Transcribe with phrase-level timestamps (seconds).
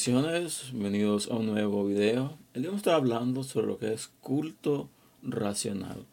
[0.00, 2.38] Bendiciones, bienvenidos a un nuevo video.
[2.54, 4.88] El día vamos a estar hablando sobre lo que es culto
[5.22, 6.06] racional.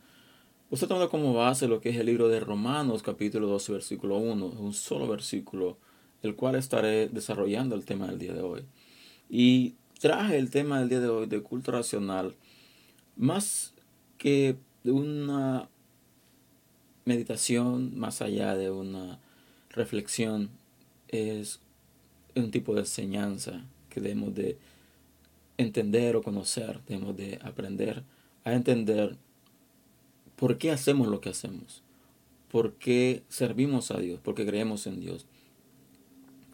[0.69, 4.45] Usted tomando como base lo que es el libro de Romanos, capítulo 12, versículo 1,
[4.45, 5.77] un solo versículo,
[6.21, 8.65] el cual estaré desarrollando el tema del día de hoy.
[9.29, 12.35] Y traje el tema del día de hoy de culto racional
[13.15, 13.73] más
[14.17, 15.69] que una
[17.05, 19.21] meditación, más allá de una
[19.69, 20.49] reflexión,
[21.07, 21.61] es
[22.35, 23.63] un tipo de enseñanza
[23.99, 24.57] debemos de
[25.57, 28.03] entender o conocer, debemos de aprender
[28.43, 29.17] a entender
[30.35, 31.83] por qué hacemos lo que hacemos,
[32.49, 35.25] por qué servimos a Dios, por qué creemos en Dios,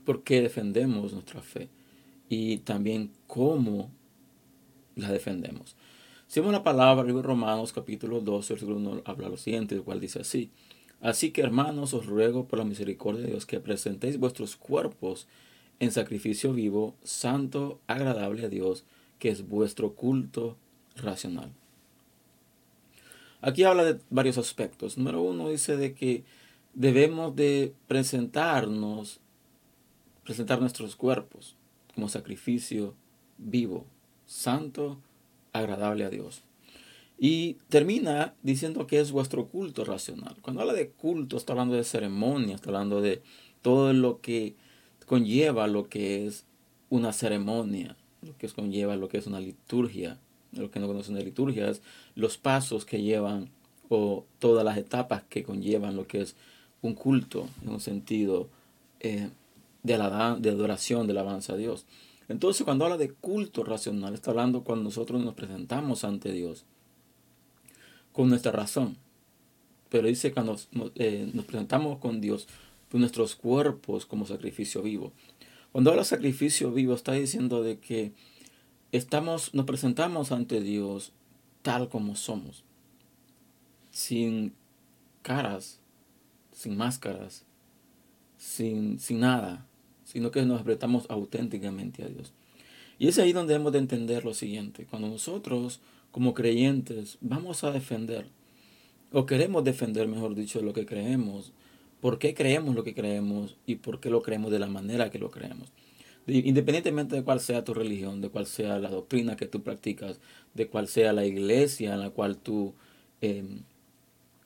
[0.06, 1.70] por qué defendemos nuestra fe
[2.30, 3.92] y también cómo
[4.96, 5.76] la defendemos.
[6.28, 10.00] Si vemos la palabra, de Romanos capítulo 12, versículo 1, habla lo siguiente, el cual
[10.00, 10.50] dice así.
[11.00, 15.28] Así que hermanos, os ruego por la misericordia de Dios que presentéis vuestros cuerpos
[15.80, 18.86] en sacrificio vivo, santo, agradable a Dios,
[19.20, 20.58] que es vuestro culto
[20.96, 21.52] racional.
[23.42, 24.98] Aquí habla de varios aspectos.
[24.98, 26.24] Número uno dice de que
[26.74, 29.20] debemos de presentarnos,
[30.24, 31.56] presentar nuestros cuerpos
[31.94, 32.96] como sacrificio
[33.38, 33.86] vivo,
[34.26, 34.98] santo,
[35.52, 36.44] agradable a Dios.
[37.20, 40.36] Y termina diciendo que es vuestro culto racional.
[40.42, 43.22] Cuando habla de culto, está hablando de ceremonia, está hablando de
[43.62, 44.56] todo lo que
[45.06, 46.46] conlleva lo que es
[46.90, 50.20] una ceremonia, lo que conlleva lo que es una liturgia.
[50.52, 51.82] Lo que no conocen de liturgia es
[52.14, 53.50] los pasos que llevan
[53.90, 56.36] o todas las etapas que conllevan lo que es
[56.84, 58.50] un culto en un sentido
[59.00, 59.30] eh,
[59.82, 61.86] de, la, de adoración, de alabanza a Dios.
[62.30, 66.66] Entonces cuando habla de culto racional, está hablando cuando nosotros nos presentamos ante Dios
[68.12, 68.98] con nuestra razón.
[69.90, 70.58] Pero dice cuando
[70.95, 72.48] eh, nos presentamos con Dios
[73.02, 75.11] nuestros cuerpos como sacrificio vivo.
[75.72, 78.13] Cuando habla sacrificio vivo está diciendo de que
[78.92, 81.11] estamos, nos presentamos ante Dios
[81.64, 82.64] tal como somos,
[83.89, 84.53] sin
[85.21, 85.80] caras,
[86.52, 87.45] sin máscaras,
[88.37, 89.65] sin, sin nada,
[90.03, 92.33] sino que nos presentamos auténticamente a Dios.
[92.99, 95.80] Y es ahí donde hemos de entender lo siguiente, cuando nosotros
[96.11, 98.27] como creyentes vamos a defender,
[99.11, 101.52] o queremos defender, mejor dicho, lo que creemos,
[102.03, 105.19] por qué creemos lo que creemos y por qué lo creemos de la manera que
[105.19, 105.69] lo creemos.
[106.27, 110.19] Independientemente de cuál sea tu religión, de cuál sea la doctrina que tú practicas,
[110.53, 112.73] de cuál sea la iglesia en la cual tú
[113.21, 113.61] em,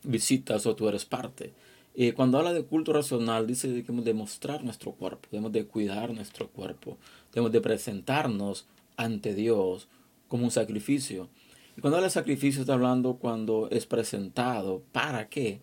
[0.03, 1.51] visitas o tú eres parte.
[1.95, 5.65] Eh, cuando habla de culto racional, dice que debemos de mostrar nuestro cuerpo, debemos de
[5.65, 6.99] cuidar nuestro cuerpo,
[7.33, 9.87] debemos de presentarnos ante Dios
[10.27, 11.27] como un sacrificio.
[11.75, 14.83] Y cuando habla de sacrificio está hablando cuando es presentado.
[14.91, 15.59] ¿Para qué?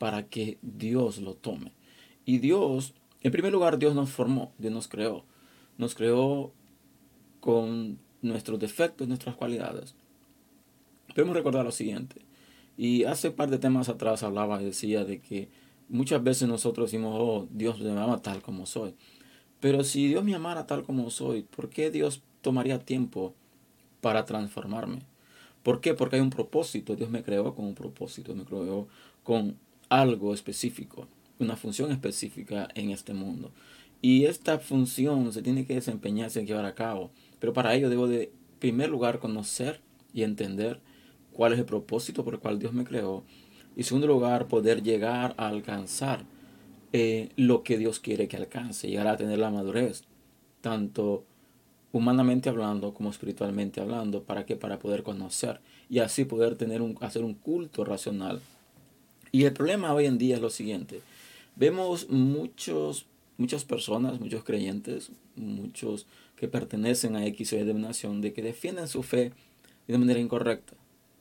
[0.00, 1.72] Para que Dios lo tome.
[2.24, 5.26] Y Dios, en primer lugar, Dios nos formó, Dios nos creó.
[5.76, 6.52] Nos creó
[7.40, 9.94] con nuestros defectos, nuestras cualidades.
[11.14, 12.22] Debemos recordar lo siguiente.
[12.78, 15.50] Y hace un par de temas atrás hablaba y decía de que
[15.90, 18.94] muchas veces nosotros decimos, oh, Dios me ama tal como soy.
[19.60, 23.34] Pero si Dios me amara tal como soy, ¿por qué Dios tomaría tiempo
[24.00, 25.00] para transformarme?
[25.62, 25.92] ¿Por qué?
[25.92, 26.96] Porque hay un propósito.
[26.96, 28.88] Dios me creó con un propósito, me creó
[29.24, 29.58] con
[29.90, 31.06] algo específico,
[31.38, 33.50] una función específica en este mundo.
[34.00, 37.10] Y esta función se tiene que desempeñar, se llevar a cabo.
[37.38, 39.80] Pero para ello debo de, en primer lugar, conocer
[40.14, 40.80] y entender
[41.32, 43.24] cuál es el propósito por el cual Dios me creó.
[43.76, 46.24] Y en segundo lugar, poder llegar a alcanzar
[46.92, 50.04] eh, lo que Dios quiere que alcance, llegar a tener la madurez,
[50.60, 51.24] tanto
[51.92, 56.96] humanamente hablando como espiritualmente hablando, para que para poder conocer y así poder tener un,
[57.00, 58.40] hacer un culto racional
[59.32, 61.00] y el problema hoy en día es lo siguiente.
[61.56, 63.06] Vemos muchos,
[63.38, 68.88] muchas personas, muchos creyentes, muchos que pertenecen a X o Y denominación, de que defienden
[68.88, 69.32] su fe
[69.86, 70.74] de manera incorrecta.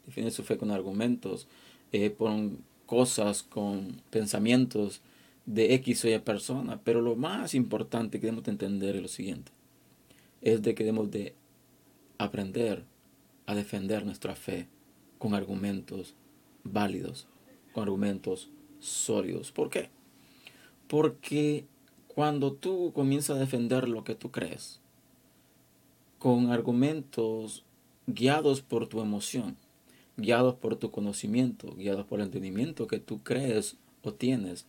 [0.06, 1.48] Defienden su fe con argumentos,
[1.92, 5.02] eh, con cosas, con pensamientos
[5.46, 6.80] de X o Y persona.
[6.84, 9.52] Pero lo más importante que debemos de entender es lo siguiente.
[10.42, 11.36] Es de que debemos de
[12.18, 12.84] aprender
[13.46, 14.68] a defender nuestra fe
[15.18, 16.16] con argumentos
[16.64, 17.28] válidos
[17.76, 18.50] argumentos
[18.80, 19.52] sólidos.
[19.52, 19.90] ¿Por qué?
[20.88, 21.66] Porque
[22.08, 24.80] cuando tú comienzas a defender lo que tú crees,
[26.18, 27.64] con argumentos
[28.08, 29.56] guiados por tu emoción,
[30.18, 34.66] guiados por tu conocimiento, guiados por el entendimiento que tú crees o tienes,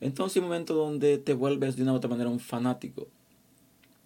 [0.00, 3.08] entonces hay un momento donde te vuelves de una u otra manera un fanático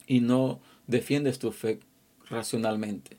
[0.06, 1.80] y no defiendes tu fe
[2.30, 3.18] racionalmente.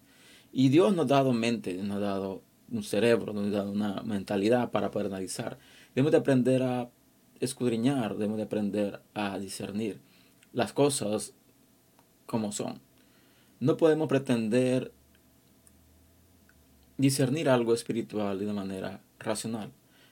[0.51, 5.07] Y Dios nos ha dado mente, nos ha dado un cerebro, una mentalidad para poder
[5.07, 5.57] analizar.
[5.95, 6.89] Debemos de aprender a
[7.39, 9.99] escudriñar, debemos de aprender a discernir
[10.53, 11.33] las cosas
[12.25, 12.79] como son.
[13.59, 14.91] No podemos pretender
[16.97, 19.71] discernir algo espiritual de manera racional,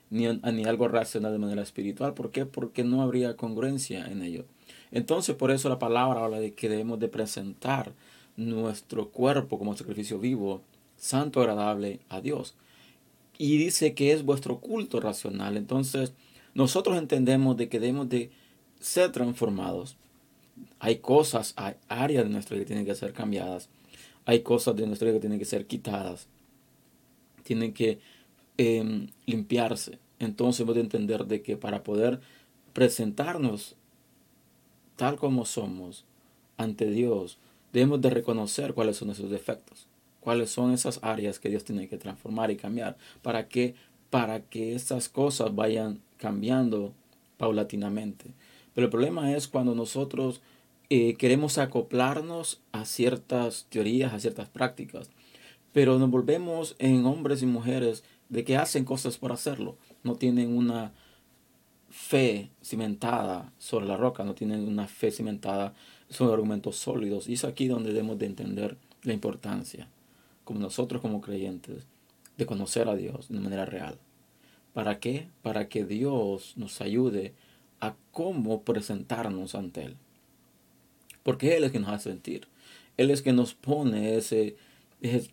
[0.09, 2.13] ni, ni algo racional de manera espiritual.
[2.13, 2.45] ¿Por qué?
[2.45, 4.45] Porque no habría congruencia en ello.
[4.91, 7.93] Entonces, por eso la palabra habla de que debemos de presentar
[8.37, 10.61] nuestro cuerpo como sacrificio vivo,
[10.97, 12.55] santo, agradable a Dios.
[13.37, 15.57] Y dice que es vuestro culto racional.
[15.57, 16.13] Entonces,
[16.53, 18.31] nosotros entendemos de que debemos de
[18.79, 19.95] ser transformados.
[20.79, 23.69] Hay cosas, hay áreas de nuestra vida que tienen que ser cambiadas.
[24.25, 26.27] Hay cosas de nuestra vida que tienen que ser quitadas.
[27.43, 27.99] Tienen que
[28.57, 29.99] em, limpiarse.
[30.19, 32.19] Entonces hemos de entender de que para poder
[32.73, 33.75] presentarnos
[34.95, 36.05] tal como somos
[36.57, 37.37] ante Dios,
[37.71, 39.87] debemos de reconocer cuáles son esos defectos,
[40.27, 43.75] cuáles son esas áreas que Dios tiene que transformar y cambiar, para que,
[44.09, 46.91] para que estas cosas vayan cambiando
[47.37, 48.25] paulatinamente.
[48.75, 50.41] Pero el problema es cuando nosotros
[50.89, 55.09] eh, queremos acoplarnos a ciertas teorías, a ciertas prácticas,
[55.71, 60.57] pero nos volvemos en hombres y mujeres de que hacen cosas por hacerlo, no tienen
[60.57, 60.91] una
[61.89, 65.73] fe cimentada sobre la roca, no tienen una fe cimentada
[66.09, 67.29] sobre argumentos sólidos.
[67.29, 69.87] Y es aquí donde debemos de entender la importancia,
[70.47, 71.83] como nosotros como creyentes,
[72.37, 73.99] de conocer a Dios de manera real.
[74.73, 75.27] ¿Para qué?
[75.41, 77.33] Para que Dios nos ayude
[77.81, 79.97] a cómo presentarnos ante Él.
[81.21, 82.47] Porque Él es quien nos hace sentir.
[82.95, 84.55] Él es quien nos pone ese,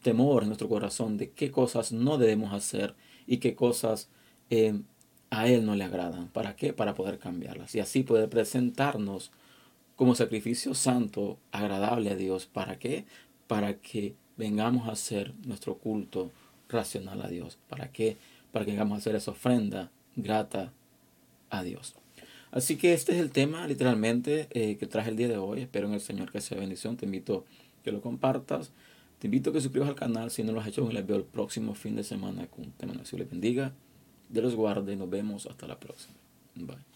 [0.03, 2.97] temor en nuestro corazón de qué cosas no debemos hacer
[3.29, 4.09] y qué cosas
[4.51, 4.81] eh,
[5.31, 6.27] a Él no le agradan.
[6.27, 6.73] ¿Para qué?
[6.73, 7.73] Para poder cambiarlas.
[7.77, 9.31] Y así poder presentarnos
[9.95, 12.47] como sacrificio santo, agradable a Dios.
[12.47, 13.05] ¿Para qué?
[13.47, 16.31] Para que vengamos a hacer nuestro culto
[16.69, 17.59] racional a Dios.
[17.69, 18.17] ¿Para qué?
[18.53, 20.73] Para que vengamos a hacer esa ofrenda grata
[21.51, 21.95] a Dios.
[22.51, 25.63] Así que este es el tema literalmente eh, que traje el día de hoy.
[25.63, 26.97] Espero en el Señor que sea bendición.
[26.97, 27.45] Te invito
[27.81, 28.71] a que lo compartas.
[29.19, 30.89] Te invito a que suscribas al canal si no lo has hecho.
[30.91, 32.93] Les veo el próximo fin de semana con un tema.
[32.95, 33.73] Dios les bendiga.
[34.29, 36.15] Dios los guarde y nos vemos hasta la próxima.
[36.55, 36.94] Bye.